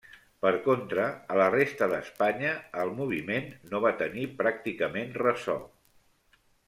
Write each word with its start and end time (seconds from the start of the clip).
Per 0.43 0.51
contra, 0.67 1.03
a 1.33 1.35
la 1.41 1.49
resta 1.55 1.89
d'Espanya 1.91 2.53
el 2.85 2.93
moviment 3.01 3.53
no 3.75 3.83
va 3.85 3.93
tenir 4.01 4.25
pràcticament 4.41 5.15
ressò. 5.25 5.59